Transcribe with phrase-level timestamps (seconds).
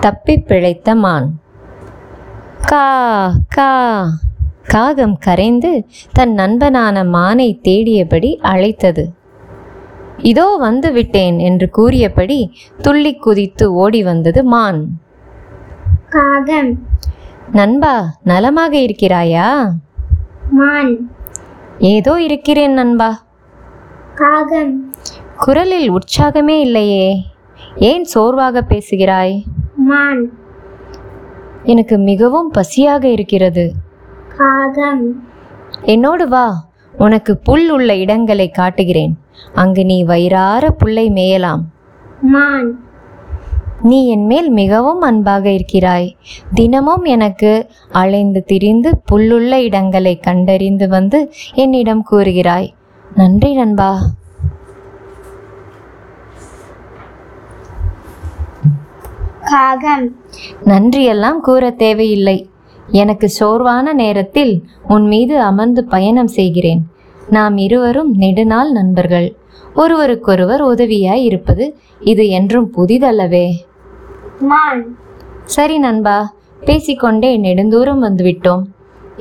[0.00, 1.40] தப்பிப் பிழைத்த மான்.
[2.66, 4.06] கா கா.
[4.62, 9.12] காகம் கரைந்து தன் நண்பனான மானை தேடியபடி அழைத்தது.
[10.16, 12.52] இதோ வந்து விட்டேன் என்று கூறியபடி
[12.82, 14.88] துள்ளி குதித்து ஓடி வந்தது மான்.
[16.08, 16.86] காகம்.
[17.52, 19.70] நண்பா நலமாக இருக்கிறாயா?
[20.50, 21.10] மான்.
[21.78, 23.22] ஏதோ இருக்கிறேன் நண்பா.
[24.14, 24.94] காகம்.
[25.36, 27.24] குரலில் உற்சாகமே இல்லையே.
[27.76, 29.44] ஏன் சோர்வாக பேசுகிறாய்?
[29.90, 30.22] மான்
[31.62, 33.64] எனக்கு மிகவும் பசியாக இருக்கிறது.
[34.36, 35.04] காகம்
[35.82, 36.46] என்னோடு வா
[36.98, 39.14] உனக்கு புல் உள்ள இடங்களை காட்டுகிறேன்.
[39.54, 41.62] அங்கு நீ வயிறார புல்லை மேயலாம்.
[42.34, 42.70] மான்
[43.82, 46.08] நீ என் மேல் மிகவும் அன்பாக இருக்கிறாய்.
[46.54, 47.52] தினமும் எனக்கு
[47.92, 51.20] அலைந்து திரிந்து புல்லுள்ள இடங்களை கண்டறிந்து வந்து
[51.54, 52.68] என்னிடம் கூறுகிறாய்.
[53.14, 53.92] நன்றி நண்பா.
[59.50, 60.04] காகம்
[60.64, 62.38] நன்றியெல்லாம் கூற தேவையில்லை.
[63.02, 64.52] எனக்கு சோர்வான நேரத்தில்
[64.94, 66.82] உன் மீது அமர்ந்து பயணம் செய்கிறேன்.
[67.36, 69.28] நாம் இருவரும் நெடுநாள் நண்பர்கள்.
[69.74, 71.66] ஒருவருக்கொருவர் உதவியாய் இருப்பது
[72.12, 73.46] இது என்றும் புதிதல்லவே.
[75.56, 76.18] சரி நண்பா
[76.60, 78.64] பேசிக்கொண்டே நெடுந்தூரம் வந்துவிட்டோம்.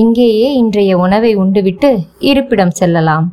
[0.00, 1.92] இங்கேயே இன்றைய உணவை உண்டுவிட்டு
[2.30, 3.26] இருப்பிடம் செல்லலாம்.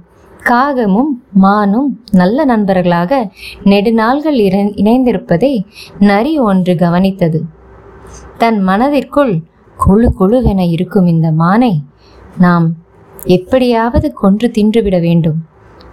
[0.44, 3.32] காகமும் மானும் நல்ல நண்பர்களாக
[3.64, 5.64] நெடுநாள்கள் இணை- இணைந்திருப்பதை
[6.00, 7.42] நரி ஒன்று கவனித்தது.
[8.38, 9.44] தன் மனதிற்குள்
[9.78, 11.80] குழு குழுவென இருக்கும் இந்த மானை
[12.38, 12.74] நாம்
[13.24, 15.44] எப்படியாவது கொன்று தின்றுவிட வேண்டும்.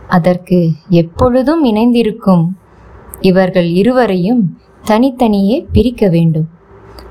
[0.09, 2.57] அதற்கு எப்பொழுதும் இணைந்திருக்கும்
[3.21, 6.49] இவர்கள் இருவரையும் தனித்தனியே பிரிக்க வேண்டும்.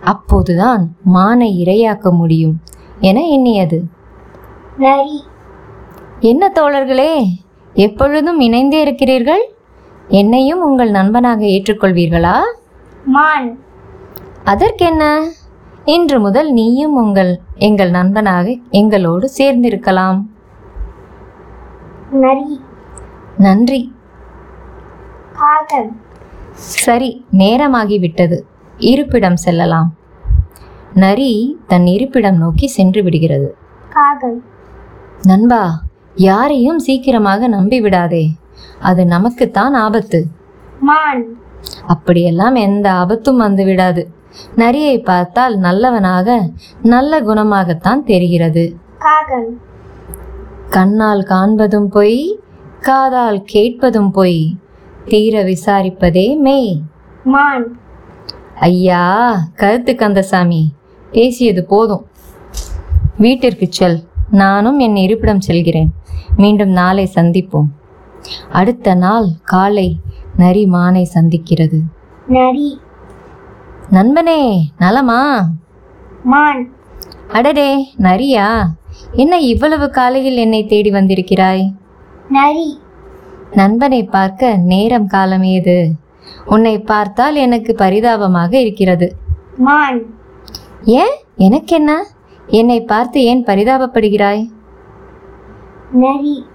[0.03, 2.61] அப்போதுதான் மானை இரையாக்க முடியும்
[2.99, 3.83] என எண்ணியது.
[4.77, 5.23] நரி.
[6.19, 7.25] என்ன தோழர்களே
[7.73, 9.53] எப்பொழுதும் இணைந்தே இருக்கிறீர்கள்?
[10.07, 12.37] என்னையும் உங்கள் நண்பனாக ஏற்றுக்கொள்வீர்களா?
[13.05, 13.59] மான்.
[14.43, 15.29] அதற்கென்ன?
[15.85, 20.25] இன்று முதல் நீயும் உங்கள் எங்கள் நண்பனாக எங்களோடு சேர்ந்திருக்கலாம்.
[22.11, 22.61] நரி.
[23.37, 23.93] நன்றி.
[26.51, 28.41] சரி நேரமாகிவிட்டது.
[28.77, 29.93] இருப்பிடம் செல்லலாம்.
[30.93, 33.55] நரி தன் இருப்பிடம் நோக்கி சென்று விடுகிறது.
[35.23, 35.83] நண்பா
[36.15, 38.31] யாரையும் சீக்கிரமாக நம்பி விடாதே
[38.79, 40.27] அது நமக்குத்தான் ஆபத்து.
[40.79, 41.37] மான்.
[41.87, 44.11] அப்படியெல்லாம் எந்த ஆபத்தும் வந்து விடாது.
[44.55, 46.49] நரியை பார்த்தால் நல்லவனாக
[46.81, 48.75] நல்ல குணமாகத்தான் தெரிகிறது.
[50.69, 52.39] கண்ணால் காண்பதும் பொய்
[52.79, 54.57] காதால் கேட்பதும் பொய்.
[55.05, 56.81] தீர விசாரிப்பதே மெய்.
[57.23, 57.79] மான்.
[58.59, 60.73] ஐயா கருத்து கந்தசாமி
[61.11, 62.07] பேசியது போதும்.
[63.17, 64.03] வீட்டிற்கு செல்.
[64.31, 65.93] நானும் என் இருப்பிடம் செல்கிறேன்.
[66.37, 67.65] மீண்டும் நாளை சந்திப்போம்.
[68.51, 69.99] அடுத்த நாள் காலை
[70.37, 71.79] நரி மானை சந்திக்கிறது.
[72.27, 72.79] நரி.
[73.89, 75.49] நண்பனே நலமா?
[76.23, 76.73] மான்.
[77.27, 78.63] அடடே நரியா?
[79.11, 81.73] என்ன இவ்வளவு காலையில் என்னை தேடி வந்திருக்கிறாய்?
[82.29, 82.79] நரி.
[83.51, 85.91] நண்பனை பார்க்க நேரம் காலம் ஏது?
[86.45, 89.15] உன்னை பார்த்தால் எனக்கு பரிதாபமாக இருக்கிறது.
[89.57, 90.15] மான்.
[90.83, 91.15] ஏன்?
[91.35, 91.91] எனக்கென்ன?
[91.91, 92.24] என்னை
[92.85, 94.47] பார்த்து ஏன் பரிதாபப்படுகிறாய்?
[95.91, 96.45] நரி.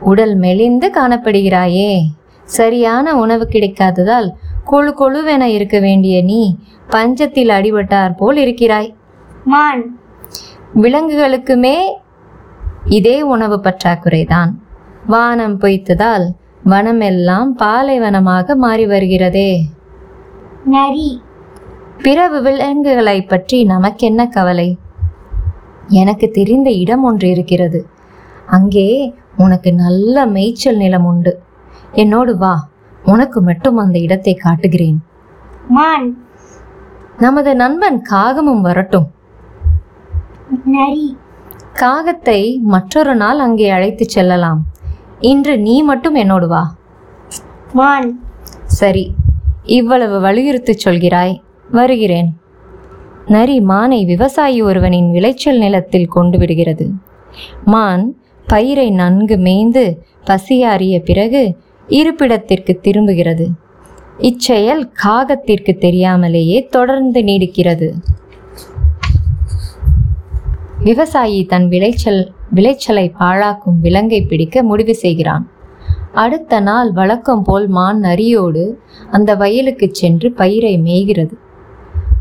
[0.00, 2.02] உடல் மெலிந்து காணப்படுகிறாயே.
[2.44, 4.32] சரியான உணவு கிடைக்காததால்
[4.70, 6.58] கொழு கொழுவென இருக்க வேண்டிய நீ
[6.90, 8.94] பஞ்சத்தில் அடிபட்டார் போல் இருக்கிறாய்.
[9.44, 9.98] மான்.
[10.74, 11.76] விலங்குகளுக்குமே
[12.86, 14.50] இதே உணவு பற்றாக்குறைதான்.
[15.06, 16.30] வானம் பொய்த்ததால்
[16.64, 19.60] வனமெல்லாம் பாலைவனமாக மாறி வருகிறதே.
[20.64, 21.22] நரி.
[22.02, 24.78] பிற விலங்குகளை பற்றி நமக்கென்ன கவலை?
[25.92, 27.86] எனக்கு தெரிந்த இடம் ஒன்று இருக்கிறது.
[28.46, 31.38] அங்கே உனக்கு நல்ல மேய்ச்சல் நிலம் உண்டு.
[31.92, 32.68] என்னோடு வா
[33.02, 34.98] உனக்கு மட்டும் அந்த இடத்தை காட்டுகிறேன்.
[35.68, 36.26] மான்.
[37.18, 39.08] நமது நண்பன் காகமும் வரட்டும்.
[40.64, 41.16] நரி.
[41.72, 44.60] காகத்தை மற்றொரு நாள் அங்கே அழைத்துச் செல்லலாம்.
[45.20, 46.74] இன்று நீ மட்டும் என்னோடு வா.
[47.72, 48.22] மான்.
[48.64, 49.14] சரி
[49.62, 51.34] இவ்வளவு வலியுறுத்திச் சொல்கிறாய்.
[51.70, 52.41] வருகிறேன்.
[53.26, 56.90] நரி மானை விவசாயி ஒருவனின் விளைச்சல் நிலத்தில் கொண்டு விடுகிறது.
[57.64, 58.16] மான்
[58.46, 63.48] பயிரை நன்கு மேய்ந்து பசியாறிய பிறகு இருப்பிடத்திற்கு திரும்புகிறது.
[64.18, 67.92] இச்செயல் காகத்திற்கு தெரியாமலேயே தொடர்ந்து நீடிக்கிறது.
[70.78, 75.50] விவசாயி தன் விளைச்சல் விளைச்சலை பாழாக்கும் விலங்கை பிடிக்க முடிவு செய்கிறான்.
[76.12, 78.78] அடுத்த நாள் வழக்கம் போல் மான் நரியோடு
[79.10, 81.32] அந்த வயலுக்கு சென்று பயிரை மேய்கிறது.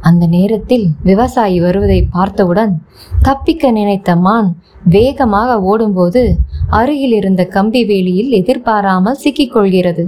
[0.02, 2.74] அந்த நேரத்தில் விவசாயி வருவதை பார்த்தவுடன்
[3.22, 4.50] தப்பிக்க நினைத்த மான்
[4.84, 6.36] வேகமாக ஓடும்போது
[6.70, 10.06] அருகில் இருந்த கம்பி வேலியில் எதிர்பாராமல் சிக்கிக்கொள்கிறது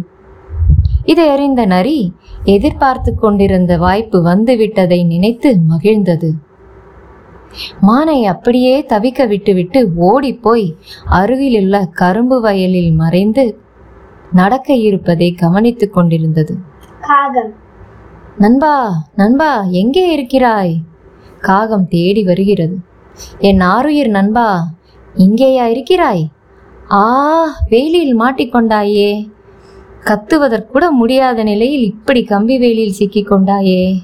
[1.06, 2.14] இதை அறிந்த நரி
[2.44, 6.30] எதிர்பார்த்து கொண்டிருந்த வாய்ப்பு வந்துவிட்டதை நினைத்து மகிழ்ந்தது.
[7.82, 10.76] மானை அப்படியே தவிக்க விட்டுவிட்டு ஓடிப்போய்
[11.10, 13.62] அருகிலுள்ள கரும்பு வயலில் மறைந்து
[14.32, 16.58] நடக்க இருப்பதை கவனித்துக் கொண்டிருந்தது.
[17.02, 17.54] காகம்.
[18.38, 20.78] நண்பா நண்பா எங்கே இருக்கிறாய்?
[21.40, 22.78] காகம் தேடி வருகிறது.
[23.40, 24.70] என் ஆருயிர் நண்பா
[25.16, 26.28] இங்கேயா இருக்கிறாய்?
[26.92, 29.32] ஆ வேலியில் மாட்டிக்கொண்டாயே.
[30.04, 33.98] கத்துவதற்கூட முடியாத நிலையில் இப்படி கம்பி வேலியில் சிக்கிக் கொண்டாயே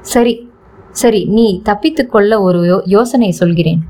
[0.00, 0.50] சரி
[0.90, 3.80] சரி நீ தப்பித்துக்கொள்ள ஒரு யோ- யோசனை சொல்கிறேன்.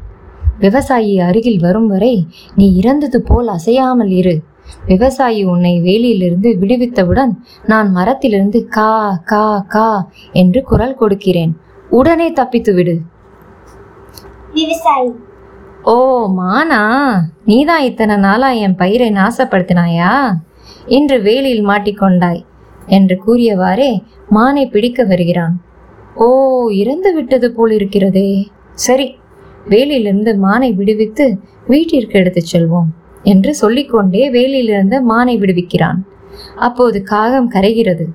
[0.58, 4.42] விவசாயி அருகில் வரும் வரை நீ இறந்தது போல் அசையாமல் இரு.
[4.86, 7.32] விவசாயி உன்னை வேலியிலிருந்து விடுவித்தவுடன்
[7.66, 11.56] நான் மரத்திலிருந்து கா கா கா என்று குரல் கொடுக்கிறேன்.
[11.90, 13.00] உடனே தப்பித்து விடு.
[14.54, 15.10] விவசாயி.
[15.82, 15.94] ஓ
[16.38, 16.82] மானா
[17.44, 20.34] நீதான் இத்தனை நாளா என் பயிரை நாசப்படுத்தினாயா?
[20.86, 22.44] இன்று வேலியில் மாட்டிக்கொண்டாய்
[22.86, 25.60] என்று கூறியவாறே மானை பிடிக்க வருகிறான்.
[26.14, 26.26] ஓ
[26.70, 28.50] இறந்து விட்டது போல் இருக்கிறதே.
[28.74, 29.16] சரி
[29.68, 32.90] வேலியிலிருந்து மானை விடுவித்து வீட்டிற்கு எடுத்துச் செல்வோம்.
[33.22, 36.00] என்று சொல்லிக்கொண்டே வேலியிலிருந்து மானை விடுவிக்கிறான்.
[36.56, 38.06] அப்போது காகம் கரைகிறது.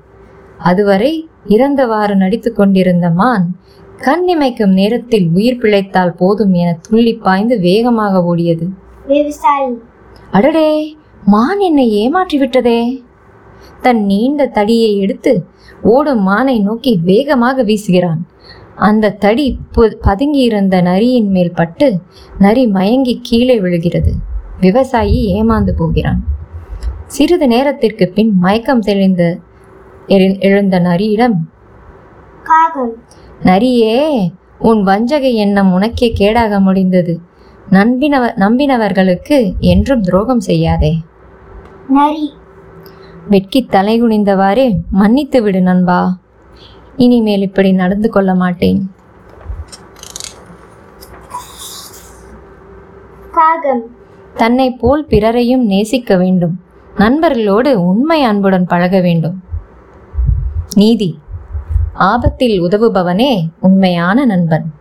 [0.57, 1.11] அதுவரை
[1.47, 3.45] இறந்தவாறு நடித்துக் கொண்டிருந்த மான்
[3.97, 8.65] கண் இமைக்கும் நேரத்தில் உயிர் பிழைத்தால் போதும் என துள்ளி பாய்ந்து வேகமாக ஓடியது.
[10.31, 12.81] அடடே மான் என்னை ஏமாற்றி விட்டதே.
[13.81, 15.33] தன் நீண்ட தடியை எடுத்து
[15.81, 18.21] ஓடும் மானை நோக்கி வேகமாக வீசுகிறான்.
[18.75, 19.45] அந்த தடி
[19.77, 21.87] பதுங்கியிருந்த நரியின் மேல் பட்டு
[22.39, 24.13] நரி மயங்கி கீழே விழுகிறது.
[24.59, 26.23] விவசாயி ஏமாந்து போகிறான்.
[27.05, 29.37] சிறிது நேரத்திற்கு பின் மயக்கம் தெளிந்த
[30.07, 31.33] எழு- எழுந்த நரியிடம்
[32.43, 33.03] காகம்.
[33.43, 37.19] நரியே உன் வஞ்சக எண்ணம் உனக்கே கேடாக முடிந்தது.
[37.69, 41.01] நம்பினவ நம்பினவர்களுக்கு என்றும் துரோகம் செய்யாதே.
[41.89, 42.33] நரி.
[43.29, 46.17] வெட்கி தலைகுனிந்தவாறே மன்னித்து விடு நண்பா.
[46.95, 48.91] இனிமேல் இப்படி நடந்து கொள்ள மாட்டேன்.
[53.31, 53.95] காகம்.
[54.35, 56.59] தன்னை போல் பிறரையும் நேசிக்க வேண்டும்.
[56.97, 59.43] நண்பர்களோடு உண்மை அன்புடன் பழக வேண்டும்.
[60.73, 61.19] நீதி.
[61.93, 64.71] ஆபத்தில் உதவுபவனே உண்மையான நண்பன்.